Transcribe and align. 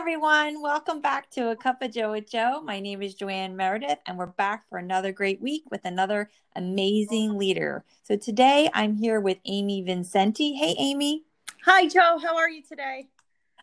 Everyone, 0.00 0.62
welcome 0.62 1.02
back 1.02 1.28
to 1.28 1.50
A 1.50 1.56
Cup 1.56 1.82
of 1.82 1.92
Joe 1.92 2.12
with 2.12 2.26
Joe. 2.26 2.62
My 2.64 2.80
name 2.80 3.02
is 3.02 3.14
Joanne 3.14 3.54
Meredith, 3.54 3.98
and 4.06 4.16
we're 4.16 4.24
back 4.24 4.66
for 4.66 4.78
another 4.78 5.12
great 5.12 5.42
week 5.42 5.64
with 5.70 5.84
another 5.84 6.30
amazing 6.56 7.36
leader. 7.36 7.84
So 8.04 8.16
today 8.16 8.70
I'm 8.72 8.94
here 8.94 9.20
with 9.20 9.36
Amy 9.44 9.82
Vincenti. 9.82 10.54
Hey 10.54 10.74
Amy. 10.78 11.24
Hi 11.66 11.86
Joe, 11.86 12.18
how 12.18 12.34
are 12.34 12.48
you 12.48 12.62
today? 12.62 13.08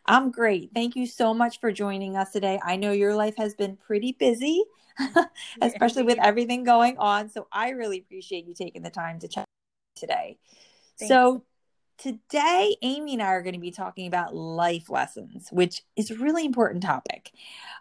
I'm 0.06 0.30
great. 0.30 0.70
Thank 0.76 0.95
you 0.95 1.08
so 1.08 1.34
much 1.34 1.59
for 1.59 1.72
joining 1.72 2.16
us 2.16 2.34
today. 2.34 2.59
I 2.64 2.76
know 2.76 2.92
your 2.92 3.16
life 3.16 3.36
has 3.38 3.56
been 3.56 3.76
pretty 3.76 4.11
busy, 4.11 4.64
especially 5.64 6.04
with 6.04 6.20
everything 6.22 6.64
going 6.64 7.00
on. 7.00 7.31
So 7.31 7.48
I 7.52 7.70
really 7.70 7.98
appreciate 7.98 8.45
you 8.45 8.54
taking 8.54 8.83
the 8.83 8.92
time 8.92 9.17
to 9.22 9.28
chat 9.28 9.45
today. 9.95 10.38
Thank 11.00 11.09
so, 11.09 11.44
Today, 11.98 12.76
Amy 12.84 13.14
and 13.14 13.23
I 13.23 13.28
are 13.28 13.42
going 13.42 13.56
to 13.56 13.59
be 13.59 13.72
talking 13.72 14.06
about 14.06 14.36
life 14.36 14.88
lessons, 14.88 15.50
which 15.52 15.81
is 15.95 16.12
a 16.12 16.16
really 16.16 16.45
important 16.45 16.84
topic. 16.84 17.31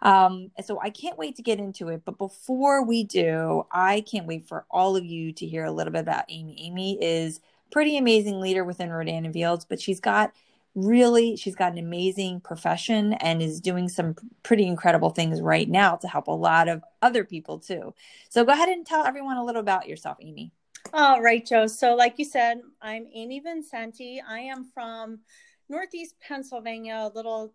Um, 0.01 0.49
so 0.65 0.79
I 0.81 0.89
can't 0.89 1.19
wait 1.19 1.35
to 1.35 1.43
get 1.43 1.59
into 1.59 1.89
it. 1.89 2.01
But 2.03 2.17
before 2.17 2.83
we 2.83 3.03
do, 3.03 3.65
I 3.71 4.01
can't 4.01 4.25
wait 4.25 4.47
for 4.47 4.65
all 4.71 4.95
of 4.95 5.05
you 5.05 5.33
to 5.33 5.45
hear 5.45 5.65
a 5.65 5.71
little 5.71 5.93
bit 5.93 6.01
about 6.01 6.25
Amy. 6.29 6.57
Amy 6.59 6.97
is 6.99 7.41
pretty 7.71 7.95
amazing 7.95 8.39
leader 8.39 8.63
within 8.63 8.89
Rodan 8.89 9.25
and 9.25 9.33
Fields, 9.33 9.65
but 9.65 9.79
she's 9.79 9.99
got 9.99 10.33
really 10.75 11.35
she's 11.35 11.55
got 11.55 11.71
an 11.71 11.79
amazing 11.79 12.39
profession 12.39 13.13
and 13.13 13.41
is 13.41 13.59
doing 13.59 13.89
some 13.89 14.15
pretty 14.43 14.67
incredible 14.67 15.09
things 15.09 15.41
right 15.41 15.67
now 15.67 15.95
to 15.95 16.07
help 16.07 16.27
a 16.27 16.31
lot 16.31 16.67
of 16.67 16.83
other 17.01 17.23
people 17.23 17.59
too. 17.59 17.93
So 18.29 18.45
go 18.45 18.53
ahead 18.53 18.69
and 18.69 18.85
tell 18.85 19.05
everyone 19.05 19.37
a 19.37 19.45
little 19.45 19.61
about 19.61 19.87
yourself, 19.87 20.17
Amy. 20.21 20.51
All 20.93 21.21
right, 21.21 21.45
Joe. 21.45 21.67
So, 21.67 21.95
like 21.95 22.17
you 22.17 22.25
said, 22.25 22.61
I'm 22.81 23.07
Amy 23.13 23.39
Vincenti. 23.39 24.21
I 24.25 24.39
am 24.39 24.65
from 24.73 25.19
Northeast 25.69 26.15
Pennsylvania, 26.25 27.09
a 27.11 27.15
little 27.15 27.53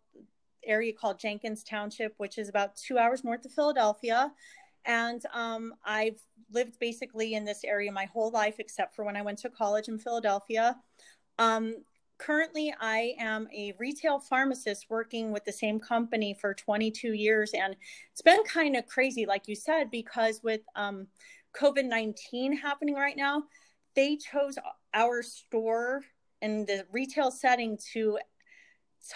area 0.65 0.93
called 0.93 1.19
Jenkins 1.19 1.65
Township, 1.65 2.15
which 2.19 2.37
is 2.37 2.49
about 2.49 2.77
two 2.77 2.99
hours 2.99 3.25
north 3.25 3.45
of 3.45 3.53
Philadelphia. 3.53 4.33
And 4.85 5.23
um, 5.33 5.75
I've 5.85 6.21
lived 6.53 6.79
basically 6.79 7.35
in 7.35 7.45
this 7.45 7.65
area 7.65 7.91
my 7.91 8.05
whole 8.07 8.31
life, 8.31 8.57
except 8.59 8.95
for 8.95 9.05
when 9.05 9.17
I 9.17 9.23
went 9.23 9.39
to 9.39 9.51
college 9.51 9.89
in 9.89 9.99
Philadelphia. 9.99 10.77
Um, 11.39 11.77
currently, 12.19 12.75
I 12.81 13.15
am 13.19 13.49
a 13.57 13.75
retail 13.79 14.19
pharmacist 14.19 14.87
working 14.91 15.33
with 15.33 15.45
the 15.45 15.53
same 15.53 15.81
company 15.81 16.37
for 16.39 16.53
22 16.53 17.15
years. 17.15 17.53
And 17.55 17.77
it's 18.11 18.23
been 18.23 18.43
kind 18.45 18.77
of 18.77 18.87
crazy, 18.87 19.25
like 19.25 19.49
you 19.49 19.55
said, 19.55 19.91
because 19.91 20.41
with 20.43 20.61
um, 20.77 21.07
COVID 21.57 21.87
19 21.87 22.57
happening 22.57 22.95
right 22.95 23.17
now, 23.17 23.45
they 23.95 24.17
chose 24.17 24.57
our 24.95 25.23
store 25.23 26.03
in 26.41 26.65
the 26.67 26.87
retail 26.93 27.31
setting 27.31 27.79
to 27.93 28.19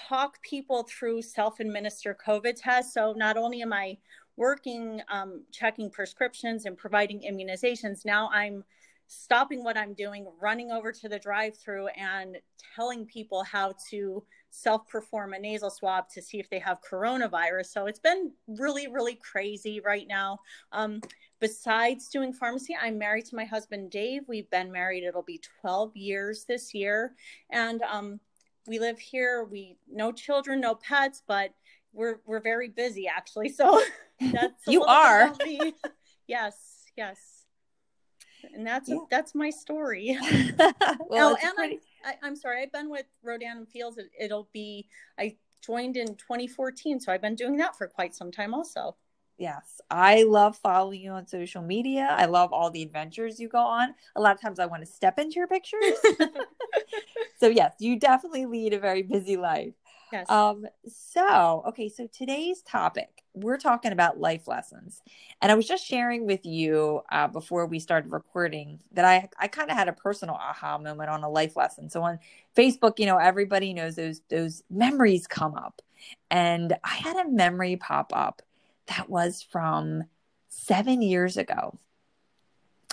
talk 0.08 0.42
people 0.42 0.84
through 0.84 1.22
self 1.22 1.60
administer 1.60 2.16
COVID 2.26 2.54
tests. 2.56 2.94
So 2.94 3.12
not 3.16 3.36
only 3.36 3.62
am 3.62 3.72
I 3.72 3.98
working, 4.36 5.00
um, 5.08 5.44
checking 5.52 5.90
prescriptions 5.90 6.66
and 6.66 6.76
providing 6.76 7.20
immunizations, 7.20 8.04
now 8.04 8.28
I'm 8.32 8.64
stopping 9.08 9.62
what 9.62 9.76
I'm 9.76 9.94
doing, 9.94 10.26
running 10.40 10.70
over 10.70 10.92
to 10.92 11.08
the 11.08 11.18
drive 11.18 11.56
through 11.56 11.88
and 11.88 12.38
telling 12.74 13.06
people 13.06 13.44
how 13.44 13.74
to 13.90 14.22
self 14.50 14.88
perform 14.88 15.32
a 15.32 15.38
nasal 15.38 15.70
swab 15.70 16.08
to 16.10 16.22
see 16.22 16.38
if 16.38 16.48
they 16.50 16.58
have 16.58 16.80
coronavirus. 16.80 17.66
So 17.66 17.86
it's 17.86 17.98
been 17.98 18.32
really, 18.46 18.88
really 18.88 19.14
crazy 19.14 19.80
right 19.80 20.06
now. 20.08 20.38
Um, 20.72 21.00
besides 21.40 22.08
doing 22.08 22.32
pharmacy, 22.32 22.76
I'm 22.80 22.98
married 22.98 23.26
to 23.26 23.36
my 23.36 23.44
husband, 23.44 23.90
Dave. 23.90 24.22
We've 24.26 24.50
been 24.50 24.72
married, 24.72 25.04
it'll 25.04 25.22
be 25.22 25.40
12 25.60 25.96
years 25.96 26.44
this 26.44 26.74
year. 26.74 27.14
And 27.50 27.82
um, 27.82 28.20
we 28.66 28.78
live 28.78 28.98
here. 28.98 29.44
We 29.44 29.76
no 29.90 30.12
children, 30.12 30.60
no 30.60 30.74
pets, 30.74 31.22
but 31.26 31.50
we're 31.92 32.20
we're 32.26 32.40
very 32.40 32.68
busy 32.68 33.08
actually. 33.08 33.50
So 33.50 33.80
that's 34.20 34.66
you 34.66 34.84
are. 34.84 35.32
yes, 36.26 36.84
yes. 36.96 37.35
And 38.54 38.66
that's 38.66 38.88
yeah. 38.88 38.98
that's 39.10 39.34
my 39.34 39.50
story. 39.50 40.18
well, 41.08 41.36
oh, 41.36 41.36
and 41.42 41.54
pretty... 41.56 41.80
I, 42.04 42.26
am 42.26 42.36
sorry. 42.36 42.62
I've 42.62 42.72
been 42.72 42.90
with 42.90 43.06
Rodan 43.22 43.58
and 43.58 43.68
Fields. 43.68 43.98
It, 43.98 44.10
it'll 44.18 44.48
be 44.52 44.88
I 45.18 45.36
joined 45.64 45.96
in 45.96 46.14
2014, 46.16 47.00
so 47.00 47.12
I've 47.12 47.22
been 47.22 47.34
doing 47.34 47.56
that 47.58 47.76
for 47.76 47.86
quite 47.86 48.14
some 48.14 48.30
time 48.30 48.54
also. 48.54 48.96
Yes, 49.38 49.82
I 49.90 50.22
love 50.22 50.56
following 50.56 51.00
you 51.00 51.10
on 51.10 51.26
social 51.26 51.60
media. 51.60 52.08
I 52.10 52.24
love 52.24 52.54
all 52.54 52.70
the 52.70 52.82
adventures 52.82 53.38
you 53.38 53.48
go 53.48 53.58
on. 53.58 53.94
A 54.14 54.20
lot 54.20 54.34
of 54.34 54.40
times 54.40 54.58
I 54.58 54.64
want 54.64 54.82
to 54.82 54.90
step 54.90 55.18
into 55.18 55.34
your 55.34 55.46
pictures. 55.46 55.98
so, 57.38 57.48
yes, 57.48 57.74
you 57.78 57.98
definitely 57.98 58.46
lead 58.46 58.72
a 58.72 58.78
very 58.78 59.02
busy 59.02 59.36
life. 59.36 59.74
Yes. 60.12 60.30
Um, 60.30 60.66
so, 60.86 61.62
okay, 61.68 61.88
so 61.88 62.06
today's 62.06 62.62
topic, 62.62 63.24
we're 63.34 63.58
talking 63.58 63.92
about 63.92 64.18
life 64.20 64.46
lessons. 64.46 65.02
And 65.42 65.50
I 65.50 65.54
was 65.54 65.66
just 65.66 65.84
sharing 65.84 66.26
with 66.26 66.46
you 66.46 67.02
uh, 67.10 67.28
before 67.28 67.66
we 67.66 67.80
started 67.80 68.12
recording 68.12 68.80
that 68.92 69.04
I, 69.04 69.28
I 69.38 69.48
kind 69.48 69.70
of 69.70 69.76
had 69.76 69.88
a 69.88 69.92
personal 69.92 70.36
aha 70.36 70.78
moment 70.78 71.10
on 71.10 71.22
a 71.22 71.28
life 71.28 71.56
lesson. 71.56 71.90
So 71.90 72.02
on 72.02 72.18
Facebook, 72.56 72.98
you 72.98 73.06
know, 73.06 73.18
everybody 73.18 73.74
knows 73.74 73.96
those, 73.96 74.20
those 74.30 74.62
memories 74.70 75.26
come 75.26 75.54
up. 75.54 75.82
And 76.30 76.76
I 76.84 76.94
had 76.94 77.16
a 77.16 77.28
memory 77.28 77.76
pop 77.76 78.12
up 78.14 78.42
that 78.86 79.10
was 79.10 79.42
from 79.42 80.04
seven 80.48 81.02
years 81.02 81.36
ago. 81.36 81.78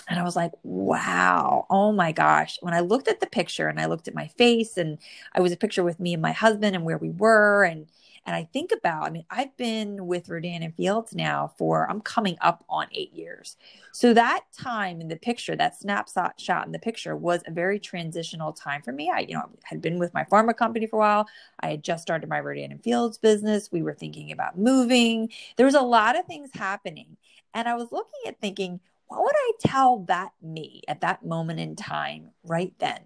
And 0.08 0.18
I 0.18 0.22
was 0.22 0.36
like, 0.36 0.52
wow, 0.62 1.66
oh 1.70 1.92
my 1.92 2.12
gosh. 2.12 2.58
When 2.60 2.74
I 2.74 2.80
looked 2.80 3.08
at 3.08 3.20
the 3.20 3.26
picture 3.26 3.68
and 3.68 3.80
I 3.80 3.86
looked 3.86 4.08
at 4.08 4.14
my 4.14 4.28
face, 4.28 4.76
and 4.76 4.98
I 5.34 5.40
was 5.40 5.52
a 5.52 5.56
picture 5.56 5.82
with 5.82 5.98
me 5.98 6.12
and 6.12 6.22
my 6.22 6.32
husband 6.32 6.76
and 6.76 6.84
where 6.84 6.98
we 6.98 7.10
were, 7.10 7.64
and 7.64 7.86
and 8.26 8.34
I 8.34 8.48
think 8.54 8.72
about, 8.72 9.06
I 9.06 9.10
mean, 9.10 9.26
I've 9.28 9.54
been 9.58 10.06
with 10.06 10.30
Rodan 10.30 10.62
and 10.62 10.74
Fields 10.74 11.14
now 11.14 11.52
for, 11.58 11.88
I'm 11.90 12.00
coming 12.00 12.38
up 12.40 12.64
on 12.70 12.86
eight 12.90 13.12
years. 13.12 13.58
So 13.92 14.14
that 14.14 14.44
time 14.58 15.02
in 15.02 15.08
the 15.08 15.16
picture, 15.16 15.54
that 15.56 15.78
snapshot 15.78 16.40
shot 16.40 16.64
in 16.64 16.72
the 16.72 16.78
picture 16.78 17.14
was 17.16 17.42
a 17.46 17.50
very 17.50 17.78
transitional 17.78 18.54
time 18.54 18.80
for 18.80 18.92
me. 18.92 19.10
I, 19.10 19.20
you 19.20 19.34
know, 19.34 19.50
had 19.62 19.82
been 19.82 19.98
with 19.98 20.14
my 20.14 20.24
pharma 20.24 20.56
company 20.56 20.86
for 20.86 20.96
a 20.96 21.00
while. 21.00 21.28
I 21.60 21.68
had 21.68 21.84
just 21.84 22.00
started 22.00 22.30
my 22.30 22.40
Rodan 22.40 22.72
and 22.72 22.82
Fields 22.82 23.18
business. 23.18 23.70
We 23.70 23.82
were 23.82 23.92
thinking 23.92 24.32
about 24.32 24.58
moving. 24.58 25.30
There 25.56 25.66
was 25.66 25.74
a 25.74 25.82
lot 25.82 26.18
of 26.18 26.24
things 26.24 26.48
happening. 26.54 27.18
And 27.52 27.68
I 27.68 27.74
was 27.74 27.92
looking 27.92 28.20
at 28.26 28.40
thinking, 28.40 28.80
what 29.06 29.22
would 29.22 29.34
I 29.36 29.52
tell 29.60 30.00
that 30.04 30.32
me 30.42 30.82
at 30.88 31.02
that 31.02 31.24
moment 31.24 31.60
in 31.60 31.76
time 31.76 32.30
right 32.42 32.72
then? 32.78 33.00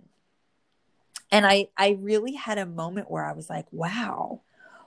And 1.31 1.47
I, 1.47 1.69
I 1.77 1.99
really 2.01 2.35
had 2.35 2.59
a 2.59 2.67
moment 2.67 3.11
where 3.11 3.25
I 3.25 3.33
was 3.33 3.51
like, 3.51 3.67
wow, 3.71 4.41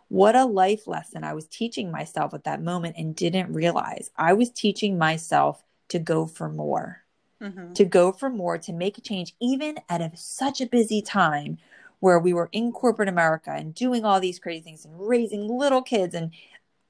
what 0.07 0.35
a 0.35 0.45
life 0.45 0.87
lesson 0.87 1.23
I 1.23 1.33
was 1.33 1.45
teaching 1.45 1.91
myself 1.91 2.33
at 2.33 2.45
that 2.45 2.61
moment 2.61 2.95
and 2.97 3.15
didn't 3.15 3.53
realize. 3.53 4.09
I 4.17 4.33
was 4.33 4.49
teaching 4.49 4.97
myself 4.97 5.63
to 5.89 5.99
go 5.99 6.25
for 6.25 6.49
more, 6.49 7.03
mm-hmm. 7.41 7.73
to 7.73 7.85
go 7.85 8.11
for 8.11 8.29
more, 8.29 8.57
to 8.57 8.73
make 8.73 8.97
a 8.97 9.01
change, 9.01 9.35
even 9.39 9.77
at 9.87 10.01
a, 10.01 10.11
such 10.15 10.61
a 10.61 10.65
busy 10.65 11.01
time 11.01 11.59
where 11.99 12.19
we 12.19 12.33
were 12.33 12.49
in 12.51 12.71
corporate 12.71 13.07
America 13.07 13.51
and 13.51 13.75
doing 13.75 14.03
all 14.03 14.19
these 14.19 14.39
crazy 14.39 14.61
things 14.61 14.83
and 14.83 14.93
raising 14.97 15.47
little 15.47 15.83
kids. 15.83 16.15
And, 16.15 16.31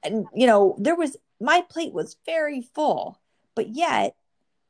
and, 0.02 0.26
you 0.34 0.46
know, 0.46 0.74
there 0.78 0.96
was, 0.96 1.16
my 1.40 1.62
plate 1.68 1.92
was 1.92 2.16
very 2.24 2.62
full, 2.62 3.20
but 3.54 3.68
yet 3.68 4.16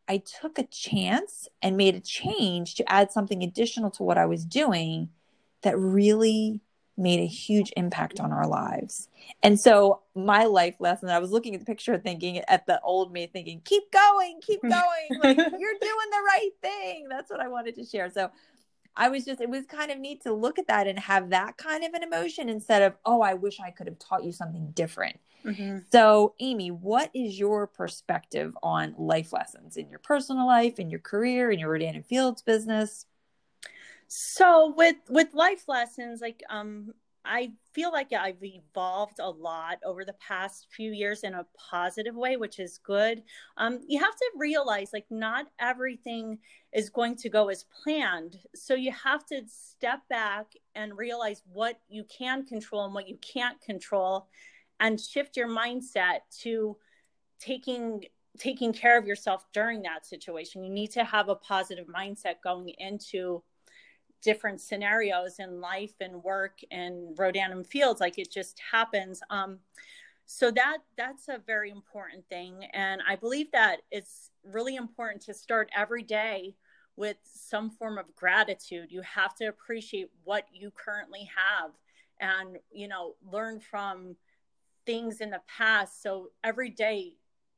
I 0.08 0.18
took 0.18 0.58
a 0.58 0.64
chance 0.64 1.48
and 1.62 1.76
made 1.76 1.94
a 1.94 2.00
change 2.00 2.74
to 2.76 2.92
add 2.92 3.12
something 3.12 3.42
additional 3.42 3.90
to 3.92 4.02
what 4.02 4.18
I 4.18 4.26
was 4.26 4.44
doing 4.44 5.10
that 5.62 5.78
really 5.78 6.60
made 6.96 7.20
a 7.20 7.26
huge 7.26 7.72
impact 7.76 8.20
on 8.20 8.32
our 8.32 8.46
lives. 8.46 9.08
And 9.42 9.58
so 9.58 10.02
my 10.14 10.44
life 10.44 10.76
lesson, 10.78 11.08
I 11.08 11.18
was 11.18 11.30
looking 11.30 11.54
at 11.54 11.60
the 11.60 11.66
picture 11.66 11.96
thinking 11.98 12.38
at 12.38 12.66
the 12.66 12.80
old 12.82 13.12
me 13.12 13.26
thinking, 13.26 13.62
keep 13.64 13.90
going, 13.90 14.40
keep 14.42 14.60
going. 14.62 15.20
Like 15.22 15.36
you're 15.36 15.48
doing 15.48 16.10
the 16.10 16.22
right 16.26 16.50
thing. 16.60 17.06
That's 17.08 17.30
what 17.30 17.40
I 17.40 17.48
wanted 17.48 17.76
to 17.76 17.84
share. 17.84 18.10
So 18.10 18.30
I 18.96 19.08
was 19.08 19.24
just, 19.24 19.40
it 19.40 19.48
was 19.48 19.64
kind 19.66 19.90
of 19.90 19.98
neat 19.98 20.22
to 20.22 20.32
look 20.32 20.58
at 20.58 20.66
that 20.68 20.86
and 20.86 20.98
have 20.98 21.30
that 21.30 21.56
kind 21.56 21.84
of 21.84 21.94
an 21.94 22.02
emotion 22.02 22.48
instead 22.48 22.82
of, 22.82 22.94
oh, 23.04 23.22
I 23.22 23.34
wish 23.34 23.58
I 23.60 23.70
could 23.70 23.86
have 23.86 23.98
taught 23.98 24.24
you 24.24 24.32
something 24.32 24.70
different. 24.72 25.18
Mm-hmm. 25.44 25.78
So, 25.90 26.34
Amy, 26.40 26.70
what 26.70 27.10
is 27.14 27.38
your 27.38 27.66
perspective 27.66 28.56
on 28.62 28.94
life 28.98 29.32
lessons 29.32 29.76
in 29.76 29.88
your 29.88 29.98
personal 29.98 30.46
life, 30.46 30.78
in 30.78 30.90
your 30.90 31.00
career, 31.00 31.50
in 31.50 31.58
your 31.58 31.70
Rodan 31.70 31.96
and 31.96 32.06
Fields 32.06 32.42
business? 32.42 33.06
So, 34.06 34.74
with 34.76 34.96
with 35.08 35.32
life 35.32 35.64
lessons, 35.68 36.20
like 36.20 36.42
um, 36.50 36.92
I 37.24 37.52
feel 37.72 37.92
like 37.92 38.12
I've 38.12 38.42
evolved 38.42 39.18
a 39.20 39.30
lot 39.30 39.78
over 39.84 40.04
the 40.04 40.14
past 40.14 40.66
few 40.70 40.92
years 40.92 41.22
in 41.22 41.34
a 41.34 41.46
positive 41.56 42.16
way, 42.16 42.36
which 42.36 42.58
is 42.58 42.78
good. 42.78 43.22
Um, 43.56 43.80
you 43.86 44.00
have 44.00 44.16
to 44.16 44.30
realize, 44.36 44.90
like, 44.92 45.06
not 45.10 45.46
everything 45.58 46.38
is 46.72 46.90
going 46.90 47.16
to 47.16 47.28
go 47.28 47.48
as 47.48 47.64
planned. 47.82 48.38
So 48.54 48.74
you 48.74 48.92
have 48.92 49.24
to 49.26 49.42
step 49.46 50.00
back 50.08 50.46
and 50.74 50.96
realize 50.96 51.42
what 51.52 51.78
you 51.88 52.04
can 52.04 52.44
control 52.44 52.84
and 52.84 52.94
what 52.94 53.08
you 53.08 53.18
can't 53.18 53.60
control, 53.60 54.26
and 54.80 55.00
shift 55.00 55.36
your 55.36 55.48
mindset 55.48 56.20
to 56.40 56.76
taking 57.38 58.04
taking 58.38 58.72
care 58.72 58.98
of 58.98 59.06
yourself 59.06 59.44
during 59.52 59.82
that 59.82 60.06
situation. 60.06 60.64
You 60.64 60.70
need 60.70 60.90
to 60.92 61.04
have 61.04 61.28
a 61.28 61.34
positive 61.34 61.86
mindset 61.86 62.36
going 62.42 62.70
into 62.78 63.42
different 64.22 64.60
scenarios 64.60 65.38
in 65.38 65.60
life 65.60 65.94
and 66.00 66.22
work 66.22 66.60
and 66.70 67.18
Rodan 67.18 67.52
and 67.52 67.66
Fields. 67.66 68.00
Like 68.00 68.18
it 68.18 68.30
just 68.30 68.60
happens. 68.70 69.20
Um, 69.30 69.58
so 70.24 70.50
that 70.52 70.78
that's 70.96 71.28
a 71.28 71.42
very 71.46 71.70
important 71.70 72.24
thing, 72.28 72.64
and 72.72 73.02
I 73.06 73.16
believe 73.16 73.50
that 73.52 73.82
it's 73.90 74.30
really 74.44 74.76
important 74.76 75.20
to 75.22 75.34
start 75.34 75.68
every 75.76 76.02
day 76.02 76.54
with 76.96 77.16
some 77.24 77.70
form 77.70 77.98
of 77.98 78.14
gratitude. 78.14 78.90
You 78.90 79.02
have 79.02 79.34
to 79.36 79.46
appreciate 79.46 80.10
what 80.24 80.46
you 80.52 80.70
currently 80.70 81.28
have, 81.36 81.72
and 82.20 82.56
you 82.70 82.88
know 82.88 83.16
learn 83.30 83.60
from 83.60 84.16
things 84.86 85.20
in 85.20 85.30
the 85.30 85.42
past. 85.48 86.02
So 86.02 86.30
every 86.44 86.70
day, 86.70 87.14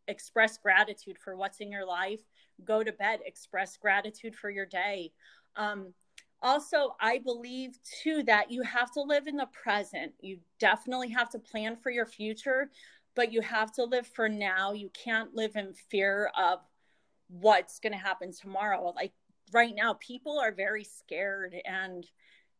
express 0.08 0.58
gratitude 0.58 1.18
for 1.18 1.36
what's 1.36 1.60
in 1.60 1.70
your 1.70 1.86
life. 1.86 2.20
Go 2.64 2.82
to 2.82 2.92
bed, 2.92 3.20
express 3.24 3.76
gratitude 3.76 4.34
for 4.34 4.50
your 4.50 4.66
day. 4.66 5.12
Um, 5.56 5.92
also, 6.44 6.94
I 7.00 7.18
believe 7.18 7.78
too 8.02 8.22
that 8.24 8.50
you 8.50 8.62
have 8.62 8.92
to 8.92 9.00
live 9.00 9.26
in 9.26 9.36
the 9.36 9.46
present. 9.46 10.12
You 10.20 10.38
definitely 10.60 11.08
have 11.08 11.30
to 11.30 11.38
plan 11.38 11.76
for 11.76 11.90
your 11.90 12.04
future, 12.04 12.70
but 13.16 13.32
you 13.32 13.40
have 13.40 13.72
to 13.72 13.84
live 13.84 14.06
for 14.06 14.28
now. 14.28 14.72
You 14.72 14.90
can't 14.90 15.34
live 15.34 15.56
in 15.56 15.72
fear 15.72 16.30
of 16.38 16.60
what's 17.28 17.80
going 17.80 17.94
to 17.94 17.98
happen 17.98 18.30
tomorrow. 18.30 18.92
Like 18.94 19.12
right 19.52 19.74
now, 19.74 19.94
people 19.94 20.38
are 20.38 20.52
very 20.52 20.84
scared 20.84 21.56
and 21.64 22.06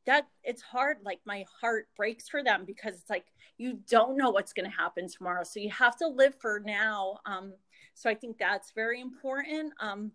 that 0.06 0.28
it's 0.42 0.62
hard 0.62 0.98
like 1.02 1.20
my 1.26 1.44
heart 1.60 1.88
breaks 1.96 2.28
for 2.28 2.42
them 2.42 2.64
because 2.66 2.94
it's 2.94 3.10
like 3.10 3.26
you 3.58 3.80
don't 3.88 4.16
know 4.16 4.30
what's 4.30 4.52
going 4.52 4.68
to 4.68 4.76
happen 4.76 5.08
tomorrow 5.08 5.42
so 5.42 5.60
you 5.60 5.70
have 5.70 5.96
to 5.96 6.06
live 6.06 6.34
for 6.40 6.60
now 6.64 7.18
um, 7.24 7.54
so 7.94 8.10
i 8.10 8.14
think 8.14 8.36
that's 8.36 8.72
very 8.72 9.00
important 9.00 9.72
um, 9.80 10.12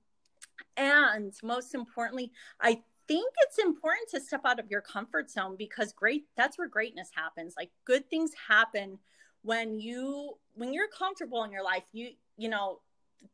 and 0.78 1.34
most 1.44 1.74
importantly 1.74 2.32
i 2.62 2.80
think 3.10 3.34
it's 3.42 3.58
important 3.58 4.08
to 4.12 4.22
step 4.22 4.42
out 4.46 4.60
of 4.60 4.70
your 4.70 4.82
comfort 4.82 5.32
zone 5.32 5.56
because 5.58 5.92
great 5.92 6.26
that's 6.38 6.60
where 6.60 6.68
greatness 6.68 7.10
happens. 7.14 7.56
Like 7.58 7.72
good 7.84 8.08
things 8.10 8.32
happen 8.48 9.00
when 9.42 9.80
you 9.80 10.38
when 10.54 10.74
you're 10.74 10.88
comfortable 10.88 11.44
in 11.44 11.52
your 11.52 11.64
life 11.64 11.84
you 11.92 12.10
you 12.38 12.50
know 12.50 12.82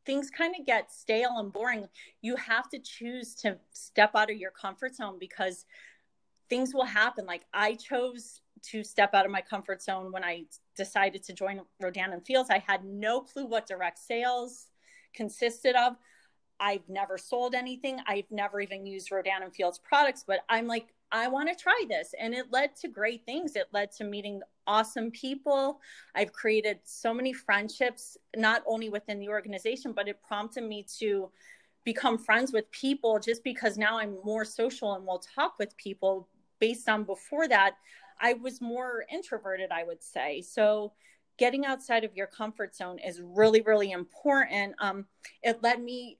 things 0.06 0.30
kind 0.30 0.54
of 0.58 0.64
get 0.64 0.90
stale 0.90 1.36
and 1.38 1.52
boring. 1.52 1.86
You 2.22 2.36
have 2.36 2.70
to 2.70 2.78
choose 2.78 3.34
to 3.36 3.58
step 3.72 4.12
out 4.16 4.30
of 4.30 4.38
your 4.38 4.50
comfort 4.50 4.96
zone 4.96 5.18
because 5.20 5.66
things 6.48 6.72
will 6.72 6.86
happen. 6.86 7.26
Like 7.26 7.42
i 7.52 7.74
chose 7.74 8.40
to 8.62 8.82
step 8.82 9.10
out 9.12 9.26
of 9.26 9.30
my 9.30 9.42
comfort 9.42 9.82
zone 9.82 10.10
when 10.10 10.24
i 10.24 10.44
decided 10.74 11.22
to 11.24 11.34
join 11.34 11.60
rodan 11.80 12.14
and 12.14 12.24
fields. 12.24 12.48
I 12.48 12.64
had 12.66 12.82
no 12.82 13.20
clue 13.20 13.44
what 13.44 13.66
direct 13.66 13.98
sales 13.98 14.68
consisted 15.14 15.76
of 15.76 15.96
I've 16.60 16.88
never 16.88 17.18
sold 17.18 17.54
anything. 17.54 18.00
I've 18.06 18.30
never 18.30 18.60
even 18.60 18.86
used 18.86 19.12
Rodan 19.12 19.42
and 19.42 19.54
Fields 19.54 19.78
products, 19.78 20.24
but 20.26 20.40
I'm 20.48 20.66
like, 20.66 20.94
I 21.12 21.28
want 21.28 21.48
to 21.48 21.54
try 21.54 21.84
this. 21.88 22.14
And 22.18 22.34
it 22.34 22.46
led 22.50 22.74
to 22.76 22.88
great 22.88 23.24
things. 23.24 23.56
It 23.56 23.68
led 23.72 23.92
to 23.92 24.04
meeting 24.04 24.40
awesome 24.66 25.10
people. 25.10 25.80
I've 26.14 26.32
created 26.32 26.80
so 26.84 27.14
many 27.14 27.32
friendships, 27.32 28.16
not 28.34 28.62
only 28.66 28.88
within 28.88 29.20
the 29.20 29.28
organization, 29.28 29.92
but 29.92 30.08
it 30.08 30.22
prompted 30.26 30.64
me 30.64 30.84
to 30.98 31.30
become 31.84 32.18
friends 32.18 32.52
with 32.52 32.70
people 32.72 33.18
just 33.18 33.44
because 33.44 33.78
now 33.78 33.98
I'm 33.98 34.16
more 34.24 34.44
social 34.44 34.94
and 34.94 35.06
will 35.06 35.22
talk 35.34 35.58
with 35.58 35.76
people 35.76 36.28
based 36.58 36.88
on 36.88 37.04
before 37.04 37.46
that. 37.48 37.76
I 38.20 38.32
was 38.32 38.60
more 38.60 39.04
introverted, 39.12 39.70
I 39.70 39.84
would 39.84 40.02
say. 40.02 40.42
So, 40.42 40.92
getting 41.38 41.66
outside 41.66 42.02
of 42.02 42.16
your 42.16 42.26
comfort 42.26 42.74
zone 42.74 42.98
is 42.98 43.20
really, 43.22 43.60
really 43.60 43.92
important. 43.92 44.74
Um, 44.78 45.04
it 45.42 45.62
led 45.62 45.82
me 45.82 46.16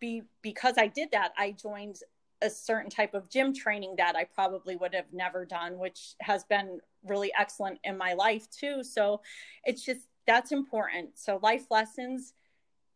be 0.00 0.22
because 0.42 0.74
I 0.78 0.86
did 0.86 1.10
that, 1.12 1.32
I 1.36 1.52
joined 1.52 2.00
a 2.42 2.50
certain 2.50 2.90
type 2.90 3.14
of 3.14 3.30
gym 3.30 3.54
training 3.54 3.94
that 3.96 4.14
I 4.14 4.24
probably 4.24 4.76
would 4.76 4.94
have 4.94 5.12
never 5.12 5.44
done, 5.44 5.78
which 5.78 6.14
has 6.20 6.44
been 6.44 6.80
really 7.04 7.32
excellent 7.38 7.78
in 7.84 7.96
my 7.96 8.12
life 8.12 8.48
too. 8.50 8.82
So 8.84 9.22
it's 9.64 9.84
just 9.84 10.00
that's 10.26 10.52
important. 10.52 11.18
So 11.18 11.38
life 11.42 11.66
lessons 11.70 12.34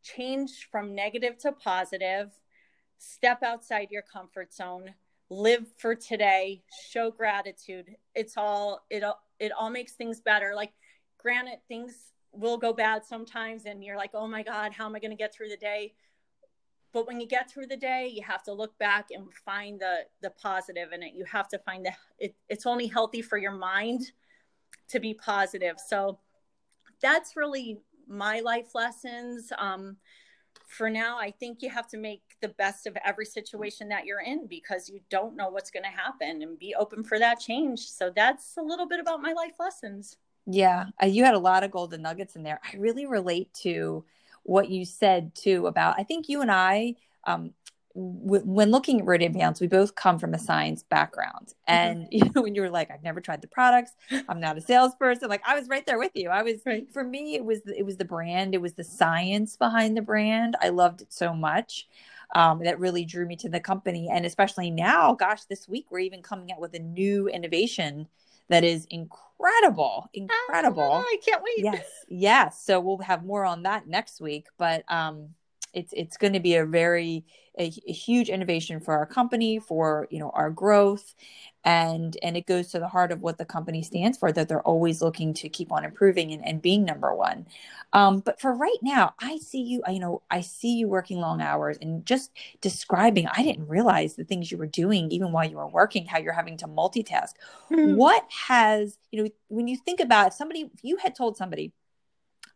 change 0.02 0.68
from 0.70 0.94
negative 0.94 1.38
to 1.38 1.52
positive, 1.52 2.30
step 2.98 3.42
outside 3.42 3.88
your 3.90 4.02
comfort 4.02 4.52
zone, 4.52 4.94
live 5.30 5.66
for 5.78 5.94
today, 5.94 6.62
show 6.90 7.10
gratitude. 7.10 7.96
It's 8.14 8.36
all 8.36 8.84
it 8.90 9.02
all 9.02 9.20
it 9.38 9.52
all 9.52 9.70
makes 9.70 9.92
things 9.92 10.20
better. 10.20 10.52
Like 10.54 10.72
granted 11.18 11.60
things 11.68 12.12
will 12.32 12.58
go 12.58 12.72
bad 12.72 13.04
sometimes 13.04 13.64
and 13.64 13.82
you're 13.82 13.96
like, 13.96 14.10
"Oh 14.14 14.26
my 14.26 14.42
god, 14.42 14.72
how 14.72 14.86
am 14.86 14.94
I 14.94 15.00
going 15.00 15.10
to 15.12 15.16
get 15.16 15.34
through 15.34 15.48
the 15.48 15.56
day?" 15.56 15.94
But 16.92 17.06
when 17.06 17.20
you 17.20 17.26
get 17.26 17.50
through 17.50 17.66
the 17.66 17.76
day 17.76 18.10
you 18.12 18.22
have 18.22 18.42
to 18.42 18.52
look 18.52 18.76
back 18.78 19.08
and 19.10 19.32
find 19.32 19.80
the 19.80 20.00
the 20.22 20.30
positive 20.30 20.92
in 20.92 21.02
it. 21.02 21.14
You 21.14 21.24
have 21.24 21.48
to 21.48 21.58
find 21.58 21.84
the 21.86 21.92
it, 22.18 22.34
it's 22.48 22.66
only 22.66 22.86
healthy 22.86 23.22
for 23.22 23.38
your 23.38 23.52
mind 23.52 24.12
to 24.88 25.00
be 25.00 25.14
positive. 25.14 25.76
So 25.78 26.18
that's 27.00 27.36
really 27.36 27.80
my 28.08 28.40
life 28.40 28.74
lessons. 28.74 29.52
Um, 29.56 29.96
for 30.66 30.90
now 30.90 31.18
i 31.18 31.30
think 31.30 31.62
you 31.62 31.70
have 31.70 31.88
to 31.88 31.96
make 31.96 32.22
the 32.40 32.48
best 32.48 32.86
of 32.86 32.96
every 33.04 33.24
situation 33.24 33.88
that 33.88 34.04
you're 34.04 34.20
in 34.20 34.46
because 34.46 34.88
you 34.88 35.00
don't 35.08 35.36
know 35.36 35.48
what's 35.48 35.70
going 35.70 35.82
to 35.82 35.88
happen 35.88 36.42
and 36.42 36.58
be 36.58 36.74
open 36.74 37.04
for 37.04 37.18
that 37.18 37.38
change. 37.38 37.80
So 37.80 38.10
that's 38.14 38.56
a 38.56 38.62
little 38.62 38.86
bit 38.86 39.00
about 39.00 39.20
my 39.20 39.32
life 39.32 39.54
lessons. 39.58 40.16
Yeah 40.46 40.86
you 41.06 41.24
had 41.24 41.34
a 41.34 41.38
lot 41.38 41.64
of 41.64 41.70
golden 41.70 42.02
nuggets 42.02 42.36
in 42.36 42.42
there. 42.42 42.60
I 42.64 42.76
really 42.76 43.06
relate 43.06 43.52
to 43.62 44.04
what 44.50 44.68
you 44.68 44.84
said 44.84 45.32
too 45.34 45.68
about 45.68 45.94
I 45.96 46.02
think 46.02 46.28
you 46.28 46.42
and 46.42 46.50
I 46.50 46.96
um, 47.24 47.52
w- 47.94 48.42
when 48.44 48.70
looking 48.70 49.00
at 49.00 49.32
Fields, 49.32 49.60
we 49.60 49.66
both 49.66 49.94
come 49.94 50.18
from 50.18 50.34
a 50.34 50.38
science 50.38 50.82
background. 50.82 51.48
Mm-hmm. 51.48 51.72
And 51.72 51.98
mm-hmm. 52.04 52.08
you 52.24 52.30
know, 52.34 52.42
when 52.42 52.54
you 52.54 52.62
were 52.62 52.70
like, 52.70 52.90
I've 52.90 53.02
never 53.02 53.20
tried 53.20 53.42
the 53.42 53.48
products, 53.48 53.92
I'm 54.28 54.40
not 54.40 54.58
a 54.58 54.60
salesperson. 54.60 55.28
Like 55.28 55.42
I 55.46 55.58
was 55.58 55.68
right 55.68 55.86
there 55.86 55.98
with 55.98 56.12
you. 56.14 56.30
I 56.30 56.42
was 56.42 56.56
right. 56.66 56.90
for 56.92 57.04
me, 57.04 57.34
it 57.34 57.44
was 57.44 57.60
it 57.66 57.84
was 57.84 57.96
the 57.96 58.04
brand, 58.04 58.54
it 58.54 58.60
was 58.60 58.74
the 58.74 58.84
science 58.84 59.56
behind 59.56 59.96
the 59.96 60.02
brand. 60.02 60.56
I 60.60 60.70
loved 60.70 61.02
it 61.02 61.12
so 61.12 61.32
much. 61.32 61.88
Um, 62.32 62.62
that 62.62 62.78
really 62.78 63.04
drew 63.04 63.26
me 63.26 63.34
to 63.38 63.48
the 63.48 63.58
company. 63.58 64.08
And 64.08 64.24
especially 64.24 64.70
now, 64.70 65.14
gosh, 65.14 65.46
this 65.46 65.68
week 65.68 65.86
we're 65.90 65.98
even 65.98 66.22
coming 66.22 66.52
out 66.52 66.60
with 66.60 66.74
a 66.74 66.78
new 66.78 67.26
innovation 67.26 68.06
that 68.50 68.64
is 68.64 68.86
incredible, 68.90 70.10
incredible. 70.12 70.82
Oh, 70.82 71.04
I 71.06 71.16
can't 71.24 71.42
wait. 71.42 71.64
Yes, 71.64 71.86
yes. 72.08 72.62
So 72.62 72.80
we'll 72.80 72.98
have 72.98 73.24
more 73.24 73.44
on 73.44 73.62
that 73.62 73.86
next 73.86 74.20
week, 74.20 74.48
but 74.58 74.84
um, 74.88 75.30
it's 75.72 75.92
it's 75.96 76.16
going 76.16 76.32
to 76.32 76.40
be 76.40 76.56
a 76.56 76.66
very 76.66 77.24
a, 77.58 77.72
a, 77.86 77.92
huge 77.92 78.28
innovation 78.28 78.80
for 78.80 78.94
our 78.94 79.06
company 79.06 79.58
for 79.60 80.08
you 80.10 80.18
know 80.18 80.30
our 80.30 80.50
growth 80.50 81.14
and 81.64 82.16
and 82.22 82.36
it 82.36 82.46
goes 82.46 82.68
to 82.68 82.78
the 82.78 82.88
heart 82.88 83.12
of 83.12 83.20
what 83.20 83.36
the 83.36 83.44
company 83.44 83.82
stands 83.82 84.16
for 84.16 84.32
that 84.32 84.48
they're 84.48 84.62
always 84.62 85.02
looking 85.02 85.34
to 85.34 85.48
keep 85.48 85.70
on 85.70 85.84
improving 85.84 86.32
and, 86.32 86.46
and 86.46 86.62
being 86.62 86.84
number 86.84 87.14
one 87.14 87.46
um, 87.92 88.20
but 88.20 88.40
for 88.40 88.54
right 88.54 88.78
now 88.82 89.12
i 89.20 89.36
see 89.38 89.60
you 89.60 89.82
you 89.88 89.98
know 89.98 90.22
i 90.30 90.40
see 90.40 90.76
you 90.76 90.88
working 90.88 91.18
long 91.18 91.42
hours 91.42 91.76
and 91.82 92.06
just 92.06 92.30
describing 92.60 93.26
i 93.36 93.42
didn't 93.42 93.68
realize 93.68 94.14
the 94.14 94.24
things 94.24 94.50
you 94.50 94.56
were 94.56 94.66
doing 94.66 95.10
even 95.10 95.32
while 95.32 95.48
you 95.48 95.56
were 95.56 95.68
working 95.68 96.06
how 96.06 96.18
you're 96.18 96.32
having 96.32 96.56
to 96.56 96.66
multitask 96.66 97.32
mm-hmm. 97.70 97.94
what 97.94 98.24
has 98.30 98.96
you 99.10 99.22
know 99.22 99.30
when 99.48 99.68
you 99.68 99.76
think 99.76 100.00
about 100.00 100.28
if 100.28 100.32
somebody 100.32 100.70
if 100.72 100.82
you 100.82 100.96
had 100.96 101.14
told 101.14 101.36
somebody 101.36 101.72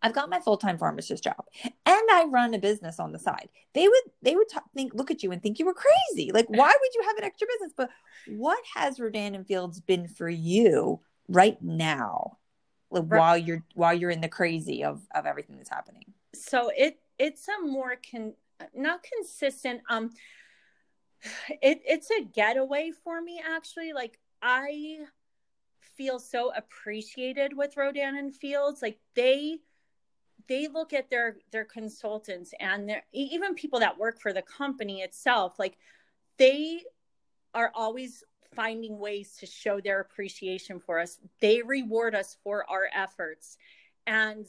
I've 0.04 0.12
got 0.12 0.28
my 0.28 0.38
full-time 0.38 0.76
pharmacist 0.76 1.24
job 1.24 1.46
and 1.64 1.72
I 1.86 2.26
run 2.30 2.52
a 2.52 2.58
business 2.58 3.00
on 3.00 3.10
the 3.10 3.18
side. 3.18 3.48
They 3.72 3.88
would 3.88 4.02
they 4.20 4.36
would 4.36 4.48
think 4.74 4.92
look 4.92 5.10
at 5.10 5.22
you 5.22 5.32
and 5.32 5.42
think 5.42 5.58
you 5.58 5.64
were 5.64 5.74
crazy. 5.74 6.30
Like 6.30 6.46
why 6.50 6.68
would 6.68 6.94
you 6.94 7.02
have 7.06 7.16
an 7.16 7.24
extra 7.24 7.48
business? 7.50 7.72
But 7.74 7.88
what 8.28 8.62
has 8.74 9.00
Rodan 9.00 9.34
and 9.34 9.46
Fields 9.46 9.80
been 9.80 10.06
for 10.06 10.28
you 10.28 11.00
right 11.26 11.56
now? 11.62 12.36
Like 12.90 13.04
right. 13.06 13.18
while 13.18 13.38
you're 13.38 13.64
while 13.74 13.94
you're 13.94 14.10
in 14.10 14.20
the 14.20 14.28
crazy 14.28 14.84
of 14.84 15.00
of 15.14 15.24
everything 15.24 15.56
that's 15.56 15.70
happening. 15.70 16.04
So 16.34 16.70
it 16.76 16.98
it's 17.18 17.48
a 17.48 17.66
more 17.66 17.96
con 18.10 18.34
not 18.74 19.02
consistent 19.02 19.80
um 19.88 20.10
it 21.62 21.80
it's 21.86 22.10
a 22.10 22.24
getaway 22.24 22.90
for 23.02 23.22
me 23.22 23.40
actually 23.44 23.92
like 23.92 24.18
i 24.42 24.98
feel 25.96 26.18
so 26.18 26.52
appreciated 26.54 27.56
with 27.56 27.76
rodan 27.76 28.16
and 28.16 28.34
fields 28.34 28.82
like 28.82 28.98
they 29.14 29.58
they 30.48 30.68
look 30.68 30.92
at 30.92 31.10
their 31.10 31.36
their 31.50 31.64
consultants 31.64 32.52
and 32.60 32.88
their 32.88 33.02
even 33.12 33.54
people 33.54 33.80
that 33.80 33.98
work 33.98 34.20
for 34.20 34.32
the 34.32 34.42
company 34.42 35.00
itself 35.00 35.58
like 35.58 35.76
they 36.38 36.82
are 37.54 37.70
always 37.74 38.24
finding 38.54 38.98
ways 38.98 39.36
to 39.38 39.46
show 39.46 39.80
their 39.80 40.00
appreciation 40.00 40.78
for 40.78 40.98
us. 41.00 41.18
They 41.40 41.62
reward 41.62 42.14
us 42.14 42.36
for 42.42 42.68
our 42.70 42.88
efforts. 42.94 43.56
And 44.06 44.46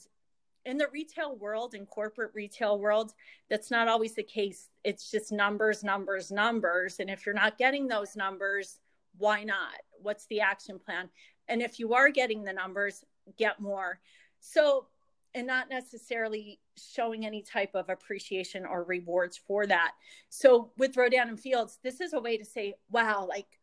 in 0.65 0.77
the 0.77 0.87
retail 0.91 1.35
world 1.35 1.75
in 1.75 1.85
corporate 1.85 2.31
retail 2.33 2.79
world 2.79 3.13
that's 3.49 3.69
not 3.69 3.87
always 3.87 4.15
the 4.15 4.23
case. 4.23 4.69
It's 4.83 5.11
just 5.11 5.31
numbers 5.31 5.83
numbers 5.83 6.31
numbers. 6.31 6.99
And 6.99 7.09
if 7.09 7.25
you're 7.25 7.35
not 7.35 7.57
getting 7.57 7.87
those 7.87 8.15
numbers 8.15 8.79
why 9.17 9.43
not? 9.43 9.75
What's 10.01 10.25
the 10.25 10.41
action 10.41 10.79
plan? 10.79 11.09
And 11.47 11.61
if 11.61 11.79
you 11.79 11.93
are 11.93 12.09
getting 12.09 12.43
the 12.43 12.51
numbers 12.51 13.03
get 13.37 13.59
more. 13.59 13.99
So 14.39 14.87
and 15.35 15.45
not 15.45 15.69
necessarily 15.69 16.59
showing 16.77 17.25
any 17.25 17.43
type 17.43 17.71
of 17.75 17.89
appreciation 17.89 18.65
or 18.65 18.83
rewards 18.83 19.37
for 19.37 19.67
that 19.67 19.91
so 20.29 20.71
with 20.77 20.97
rodan 20.97 21.29
and 21.29 21.39
fields 21.39 21.77
this 21.83 22.01
is 22.01 22.13
a 22.13 22.19
way 22.19 22.37
to 22.37 22.45
say 22.45 22.73
wow 22.89 23.27
like 23.29 23.59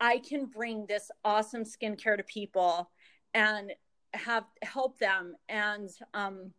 i 0.00 0.18
can 0.18 0.46
bring 0.46 0.86
this 0.86 1.10
awesome 1.24 1.64
skincare 1.64 2.16
to 2.16 2.22
people 2.22 2.90
and 3.34 3.72
have 4.14 4.44
help 4.62 4.98
them 4.98 5.34
and 5.48 5.90
um 6.14 6.52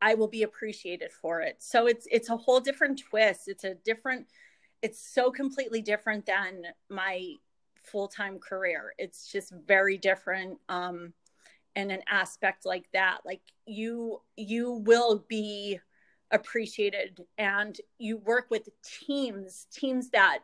I 0.00 0.14
will 0.14 0.28
be 0.28 0.42
appreciated 0.42 1.10
for 1.12 1.40
it. 1.40 1.56
So 1.58 1.86
it's 1.86 2.06
it's 2.10 2.30
a 2.30 2.36
whole 2.36 2.60
different 2.60 3.00
twist. 3.00 3.48
It's 3.48 3.64
a 3.64 3.74
different 3.74 4.26
it's 4.82 5.00
so 5.00 5.30
completely 5.30 5.80
different 5.80 6.26
than 6.26 6.62
my 6.90 7.32
full-time 7.82 8.38
career. 8.38 8.92
It's 8.98 9.30
just 9.30 9.52
very 9.66 9.96
different 9.96 10.58
um 10.68 11.12
in 11.76 11.90
an 11.90 12.00
aspect 12.08 12.64
like 12.64 12.86
that. 12.92 13.18
Like 13.24 13.42
you 13.66 14.22
you 14.36 14.82
will 14.84 15.24
be 15.28 15.78
appreciated 16.32 17.20
and 17.38 17.78
you 17.98 18.16
work 18.16 18.46
with 18.50 18.68
teams, 18.82 19.68
teams 19.70 20.10
that 20.10 20.40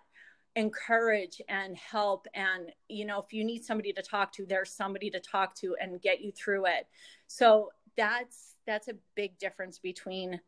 encourage 0.55 1.41
and 1.49 1.77
help 1.79 2.27
and 2.35 2.71
you 2.87 3.07
know 3.07 3.19
if 3.19 3.33
you 3.33 3.43
need 3.43 3.65
somebody 3.65 3.91
to 3.91 4.03
talk 4.03 4.31
to 4.31 4.45
there's 4.45 4.71
somebody 4.71 5.09
to 5.09 5.19
talk 5.19 5.55
to 5.55 5.75
and 5.81 6.03
get 6.03 6.21
you 6.21 6.31
through 6.31 6.67
it 6.67 6.87
so 7.27 7.71
that's 7.97 8.53
that's 8.67 8.89
a 8.89 8.95
big 9.15 9.39
difference 9.39 9.79
between 9.79 10.39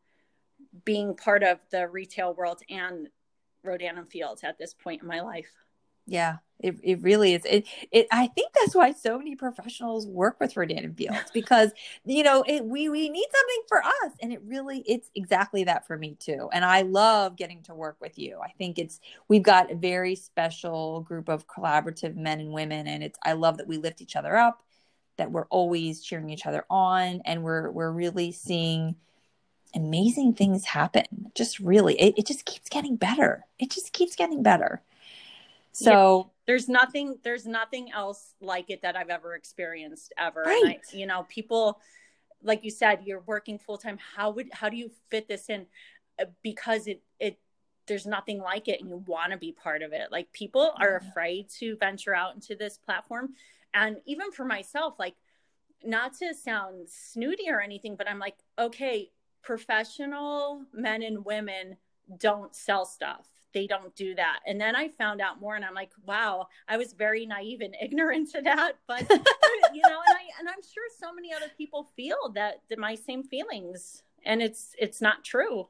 being 0.85 1.17
part 1.17 1.43
of 1.43 1.59
the 1.71 1.89
retail 1.89 2.35
world 2.35 2.61
and 2.69 3.09
rodan 3.63 3.97
and 3.97 4.11
fields 4.11 4.45
at 4.45 4.59
this 4.59 4.75
point 4.75 5.01
in 5.01 5.09
my 5.09 5.23
life 5.23 5.51
yeah, 6.07 6.39
it, 6.61 6.77
it 6.83 7.03
really 7.03 7.35
is. 7.35 7.45
It, 7.45 7.67
it 7.91 8.07
I 8.11 8.27
think 8.29 8.53
that's 8.55 8.75
why 8.75 8.93
so 8.93 9.19
many 9.19 9.37
professionals 9.37 10.07
work 10.07 10.39
with 10.41 10.57
Rodan 10.57 10.85
and 10.85 10.97
Fields 10.97 11.31
because 11.33 11.73
you 12.05 12.23
know 12.23 12.43
it, 12.47 12.65
we 12.65 12.89
we 12.89 13.09
need 13.09 13.27
something 13.33 13.63
for 13.69 13.83
us, 13.85 14.13
and 14.23 14.33
it 14.33 14.41
really 14.45 14.83
it's 14.87 15.11
exactly 15.15 15.65
that 15.65 15.87
for 15.87 15.99
me 15.99 16.17
too. 16.19 16.49
And 16.53 16.65
I 16.65 16.83
love 16.83 17.37
getting 17.37 17.63
to 17.65 17.75
work 17.75 17.97
with 18.01 18.19
you. 18.19 18.39
I 18.43 18.51
think 18.57 18.79
it's 18.79 19.01
we've 19.29 19.43
got 19.43 19.71
a 19.71 19.75
very 19.75 20.15
special 20.15 21.01
group 21.01 21.29
of 21.29 21.47
collaborative 21.47 22.17
men 22.17 22.41
and 22.41 22.53
women, 22.53 22.87
and 22.87 23.03
it's 23.03 23.19
I 23.23 23.33
love 23.33 23.59
that 23.59 23.69
we 23.69 23.77
lift 23.77 24.01
each 24.01 24.17
other 24.17 24.37
up, 24.37 24.63
that 25.19 25.31
we're 25.33 25.47
always 25.47 26.03
cheering 26.03 26.31
each 26.31 26.47
other 26.47 26.65
on, 26.71 27.21
and 27.25 27.43
we're 27.43 27.71
we're 27.71 27.93
really 27.93 28.33
seeing 28.33 28.97
amazing 29.75 30.35
things 30.35 30.65
happen. 30.65 31.33
Just 31.35 31.59
really, 31.59 32.01
it, 32.01 32.15
it 32.17 32.27
just 32.27 32.45
keeps 32.45 32.69
getting 32.69 32.97
better. 32.97 33.45
It 33.59 33.71
just 33.71 33.93
keeps 33.93 34.17
getting 34.17 34.43
better. 34.43 34.83
So 35.75 36.19
yeah. 36.19 36.31
there's 36.47 36.69
nothing 36.69 37.19
there's 37.25 37.47
nothing 37.47 37.91
else 37.91 38.35
like 38.41 38.71
it 38.71 38.83
that 38.83 38.97
I've 38.97 39.11
ever 39.11 39.35
experienced 39.35 40.13
ever. 40.17 40.43
Right. 40.43 40.81
I, 40.93 40.97
you 40.97 41.07
know, 41.07 41.27
people 41.29 41.81
like 42.45 42.63
you 42.63 42.71
said, 42.71 43.01
you're 43.05 43.25
working 43.27 43.59
full 43.59 43.77
time. 43.77 43.99
How 44.17 44.31
would 44.31 44.49
how 44.53 44.69
do 44.69 44.77
you 44.77 44.91
fit 45.11 45.27
this 45.27 45.51
in? 45.51 45.67
Uh, 46.21 46.27
because 46.45 46.87
it 46.87 47.03
it 47.19 47.41
there's 47.89 48.07
nothing 48.07 48.39
like 48.39 48.69
it 48.69 48.81
and 48.81 48.89
you 48.89 49.03
want 49.07 49.33
to 49.33 49.37
be 49.37 49.51
part 49.51 49.83
of 49.83 49.93
it. 49.93 50.13
Like 50.13 50.33
people 50.33 50.73
are 50.79 50.97
afraid 50.97 51.49
to 51.59 51.77
venture 51.77 52.15
out 52.15 52.37
into 52.37 52.55
this 52.55 52.79
platform. 52.79 53.31
And 53.75 53.97
even 54.07 54.31
for 54.31 54.45
myself, 54.45 54.95
like 55.01 55.17
not 55.83 56.17
to 56.19 56.35
sound 56.35 56.89
snooty 56.89 57.51
or 57.51 57.61
anything, 57.61 57.97
but 57.97 58.09
I'm 58.09 58.21
like, 58.21 58.37
okay, 58.59 59.11
professional 59.43 60.63
men 60.73 61.03
and 61.03 61.25
women 61.25 61.79
don't 62.17 62.55
sell 62.55 62.87
stuff 62.87 63.27
they 63.55 63.67
don't 63.67 63.95
do 63.95 64.15
that. 64.17 64.41
And 64.47 64.61
then 64.61 64.77
I 64.77 64.89
found 64.89 65.21
out 65.21 65.41
more 65.41 65.57
and 65.57 65.65
I'm 65.65 65.75
like, 65.75 65.93
wow, 66.05 66.49
I 66.69 66.77
was 66.77 66.93
very 66.93 67.25
naive 67.25 67.61
and 67.61 67.75
ignorant 67.81 68.31
to 68.33 68.43
that. 68.43 68.73
But 68.87 69.03
you 69.11 69.83
know, 69.83 70.01
and 70.07 70.17
I 70.17 70.39
and 70.39 70.49
I'm 70.49 70.63
sure 70.63 70.85
so 70.99 71.15
many 71.15 71.33
other 71.33 71.51
people 71.57 71.89
feel 71.97 72.33
that, 72.35 72.61
that 72.69 72.79
my 72.79 72.95
same 72.95 73.23
feelings. 73.23 74.03
And 74.27 74.43
it's 74.43 74.75
it's 74.79 75.01
not 75.01 75.23
true 75.23 75.69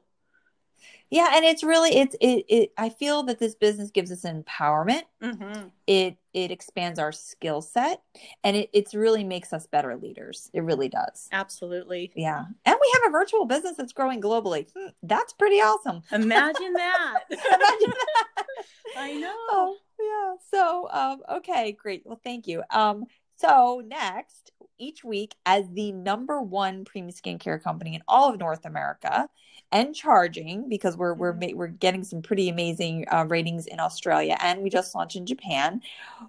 yeah 1.09 1.31
and 1.33 1.45
it's 1.45 1.63
really 1.63 1.95
it's 1.95 2.15
it, 2.21 2.45
it 2.47 2.73
i 2.77 2.89
feel 2.89 3.23
that 3.23 3.39
this 3.39 3.55
business 3.55 3.91
gives 3.91 4.11
us 4.11 4.23
empowerment 4.23 5.03
mm-hmm. 5.21 5.67
it 5.87 6.17
it 6.35 6.51
expands 6.51 6.99
our 6.99 7.13
skill 7.13 7.61
set 7.61 8.01
and 8.43 8.57
it 8.57 8.69
it's 8.73 8.93
really 8.93 9.23
makes 9.23 9.53
us 9.53 9.65
better 9.65 9.95
leaders. 9.95 10.51
It 10.53 10.61
really 10.61 10.89
does. 10.89 11.29
Absolutely. 11.31 12.11
Yeah. 12.13 12.43
And 12.65 12.75
we 12.79 12.91
have 12.93 13.09
a 13.09 13.11
virtual 13.11 13.45
business 13.45 13.77
that's 13.77 13.93
growing 13.93 14.21
globally. 14.21 14.67
Hmm, 14.75 14.89
that's 15.01 15.31
pretty 15.31 15.55
awesome. 15.61 16.01
Imagine 16.11 16.73
that. 16.73 17.19
Imagine 17.29 17.93
that. 17.93 18.45
I 18.97 19.13
know. 19.13 19.33
Oh, 19.49 19.77
yeah. 19.99 20.35
So 20.51 20.89
um 20.91 21.21
okay 21.37 21.71
great. 21.71 22.03
Well 22.05 22.19
thank 22.21 22.47
you. 22.47 22.63
Um 22.69 23.05
so 23.37 23.81
next 23.85 24.51
each 24.77 25.03
week 25.03 25.35
as 25.45 25.65
the 25.71 25.91
number 25.91 26.41
one 26.41 26.85
premium 26.85 27.13
skincare 27.13 27.61
company 27.61 27.95
in 27.95 28.01
all 28.07 28.31
of 28.31 28.39
north 28.39 28.65
america 28.65 29.27
and 29.71 29.95
charging 29.95 30.69
because 30.69 30.95
we're 30.95 31.13
we're 31.13 31.33
mm-hmm. 31.33 31.57
we're 31.57 31.67
getting 31.67 32.03
some 32.03 32.21
pretty 32.21 32.49
amazing 32.49 33.05
uh, 33.11 33.25
ratings 33.27 33.67
in 33.67 33.79
Australia 33.79 34.37
and 34.41 34.61
we 34.61 34.69
just 34.69 34.95
launched 34.95 35.15
in 35.15 35.25
Japan. 35.25 35.81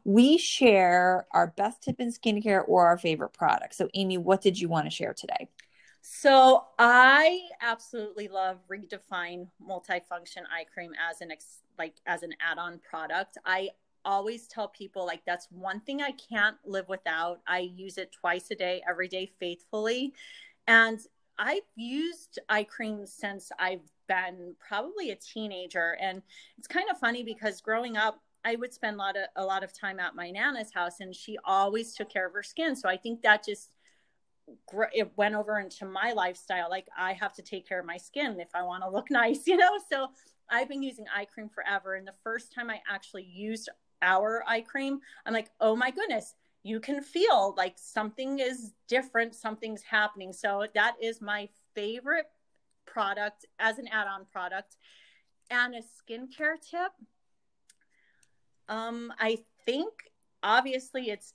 We 0.04 0.38
share 0.38 1.26
our 1.32 1.48
best 1.56 1.82
tip 1.82 2.00
in 2.00 2.10
skincare 2.12 2.62
or 2.66 2.86
our 2.86 2.98
favorite 2.98 3.32
product. 3.32 3.74
So 3.74 3.88
Amy, 3.94 4.18
what 4.18 4.40
did 4.42 4.58
you 4.58 4.68
want 4.68 4.86
to 4.86 4.90
share 4.90 5.14
today? 5.14 5.48
So 6.00 6.64
I 6.78 7.40
absolutely 7.60 8.28
love 8.28 8.58
Redefine 8.70 9.48
multifunction 9.62 10.42
eye 10.52 10.66
cream 10.72 10.92
as 11.10 11.20
an 11.20 11.30
ex- 11.30 11.62
like 11.78 11.94
as 12.06 12.22
an 12.22 12.32
add-on 12.40 12.80
product. 12.88 13.38
I 13.44 13.70
always 14.06 14.46
tell 14.46 14.68
people 14.68 15.04
like 15.04 15.22
that's 15.26 15.48
one 15.50 15.80
thing 15.80 16.00
I 16.00 16.12
can't 16.12 16.56
live 16.64 16.88
without. 16.88 17.40
I 17.46 17.58
use 17.58 17.98
it 17.98 18.12
twice 18.12 18.50
a 18.50 18.54
day, 18.54 18.82
every 18.88 19.08
day 19.08 19.30
faithfully. 19.38 20.14
And 20.66 21.00
I've 21.38 21.62
used 21.74 22.38
eye 22.48 22.64
cream 22.64 23.04
since 23.06 23.50
I've 23.58 23.82
been 24.08 24.54
probably 24.58 25.10
a 25.10 25.16
teenager. 25.16 25.96
And 26.00 26.22
it's 26.56 26.66
kind 26.68 26.86
of 26.90 26.98
funny 26.98 27.22
because 27.22 27.60
growing 27.60 27.96
up, 27.96 28.20
I 28.44 28.54
would 28.54 28.72
spend 28.72 28.94
a 28.94 28.98
lot 28.98 29.16
of 29.16 29.24
a 29.34 29.44
lot 29.44 29.64
of 29.64 29.72
time 29.72 29.98
at 29.98 30.14
my 30.14 30.30
nana's 30.30 30.72
house, 30.72 31.00
and 31.00 31.14
she 31.14 31.36
always 31.44 31.94
took 31.94 32.08
care 32.08 32.28
of 32.28 32.32
her 32.32 32.44
skin. 32.44 32.76
So 32.76 32.88
I 32.88 32.96
think 32.96 33.22
that 33.22 33.44
just 33.44 33.72
it 34.94 35.10
went 35.16 35.34
over 35.34 35.58
into 35.58 35.84
my 35.84 36.12
lifestyle. 36.12 36.70
Like 36.70 36.86
I 36.96 37.12
have 37.14 37.32
to 37.34 37.42
take 37.42 37.68
care 37.68 37.80
of 37.80 37.86
my 37.86 37.96
skin 37.96 38.38
if 38.38 38.54
I 38.54 38.62
want 38.62 38.84
to 38.84 38.88
look 38.88 39.10
nice, 39.10 39.48
you 39.48 39.56
know. 39.56 39.80
So 39.90 40.08
I've 40.48 40.68
been 40.68 40.84
using 40.84 41.06
eye 41.14 41.24
cream 41.24 41.48
forever, 41.48 41.96
and 41.96 42.06
the 42.06 42.14
first 42.22 42.54
time 42.54 42.70
I 42.70 42.80
actually 42.88 43.24
used 43.24 43.68
our 44.02 44.44
eye 44.46 44.60
cream, 44.60 45.00
I'm 45.24 45.32
like, 45.32 45.50
oh 45.60 45.76
my 45.76 45.90
goodness, 45.90 46.34
you 46.62 46.80
can 46.80 47.02
feel 47.02 47.54
like 47.56 47.74
something 47.76 48.38
is 48.38 48.72
different, 48.88 49.34
something's 49.34 49.82
happening. 49.82 50.32
So 50.32 50.66
that 50.74 50.96
is 51.02 51.20
my 51.20 51.48
favorite 51.74 52.26
product 52.86 53.46
as 53.58 53.78
an 53.78 53.86
add-on 53.88 54.26
product. 54.32 54.76
And 55.48 55.76
a 55.76 55.78
skincare 55.80 56.56
tip. 56.60 56.90
Um, 58.68 59.12
I 59.20 59.38
think 59.64 59.92
obviously 60.42 61.10
it's 61.10 61.34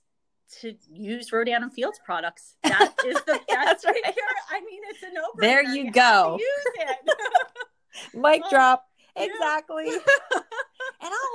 to 0.60 0.74
use 0.90 1.32
Rodan 1.32 1.62
and 1.62 1.72
Fields 1.72 1.98
products. 2.04 2.56
That 2.62 2.92
is 3.06 3.16
the 3.26 3.40
best 3.48 3.86
right. 3.86 3.94
skincare. 4.04 4.34
I 4.50 4.60
mean, 4.60 4.82
it's 4.90 5.02
a 5.02 5.14
no 5.14 5.22
There 5.38 5.62
you, 5.64 5.90
go. 5.90 6.36
use 6.38 6.88
it. 6.88 7.14
Mic 8.14 8.42
drop. 8.50 8.86
Exactly. 9.16 9.86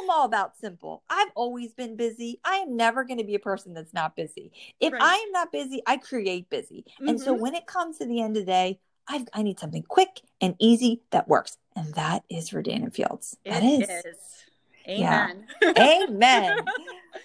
I'm 0.08 0.18
all 0.18 0.26
about 0.26 0.58
simple. 0.58 1.04
I've 1.10 1.32
always 1.36 1.74
been 1.74 1.98
busy. 1.98 2.40
I 2.46 2.56
am 2.58 2.78
never 2.78 3.04
going 3.04 3.18
to 3.18 3.26
be 3.26 3.36
a 3.36 3.40
person 3.40 3.74
that's 3.74 3.94
not 3.94 4.16
busy. 4.16 4.52
If 4.80 4.94
Right. 4.94 5.02
I 5.02 5.16
am 5.16 5.32
not 5.34 5.52
busy, 5.52 5.82
I 5.86 5.98
create 5.98 6.50
busy. 6.50 6.86
And 7.06 7.20
so 7.20 7.36
Mhm. 7.36 7.40
when 7.40 7.56
it 7.56 7.66
comes 7.66 7.98
to 7.98 8.06
the 8.06 8.22
end 8.22 8.38
of 8.38 8.46
the 8.46 8.52
day, 8.52 8.80
I, 9.10 9.26
I 9.34 9.44
need 9.44 9.60
something 9.60 9.84
quick 9.84 10.22
and 10.42 10.56
easy 10.60 11.02
that 11.12 11.28
works. 11.28 11.58
And 11.76 11.94
that 11.96 12.24
is 12.30 12.50
Verdana 12.52 12.94
Fields. 12.94 13.38
That 13.46 13.64
It 13.64 13.84
is. 13.84 14.06
is. 14.06 14.46
Yeah. 14.86 15.28
Amen. 15.32 15.48
Amen. 15.78 16.66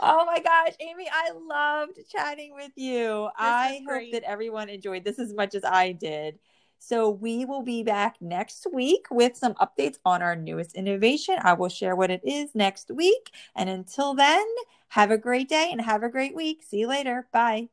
Oh 0.04 0.24
my 0.24 0.40
gosh, 0.40 0.72
Amy, 0.80 1.06
I 1.12 1.30
loved 1.30 2.00
chatting 2.10 2.54
with 2.54 2.72
you. 2.74 3.28
I 3.38 3.82
hope 3.86 4.10
that 4.10 4.24
everyone 4.24 4.68
enjoyed 4.68 5.04
this 5.04 5.20
as 5.20 5.32
much 5.32 5.54
as 5.54 5.62
I 5.64 5.92
did. 5.92 6.40
So, 6.84 7.08
we 7.08 7.44
will 7.44 7.62
be 7.62 7.84
back 7.84 8.16
next 8.20 8.66
week 8.72 9.06
with 9.10 9.36
some 9.36 9.54
updates 9.54 9.98
on 10.04 10.20
our 10.20 10.34
newest 10.34 10.74
innovation. 10.74 11.36
I 11.40 11.52
will 11.52 11.68
share 11.68 11.94
what 11.94 12.10
it 12.10 12.22
is 12.24 12.56
next 12.56 12.90
week. 12.90 13.30
And 13.54 13.70
until 13.70 14.14
then, 14.14 14.44
have 14.88 15.12
a 15.12 15.16
great 15.16 15.48
day 15.48 15.68
and 15.70 15.80
have 15.80 16.02
a 16.02 16.08
great 16.08 16.34
week. 16.34 16.64
See 16.64 16.78
you 16.78 16.88
later. 16.88 17.28
Bye. 17.32 17.68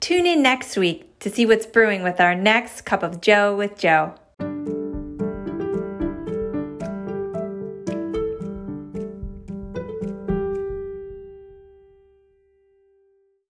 Tune 0.00 0.26
in 0.26 0.42
next 0.42 0.76
week 0.76 1.18
to 1.20 1.30
see 1.30 1.46
what's 1.46 1.64
brewing 1.64 2.02
with 2.02 2.20
our 2.20 2.34
next 2.34 2.82
cup 2.82 3.02
of 3.02 3.20
Joe 3.20 3.56
with 3.56 3.78
Joe. 3.78 4.16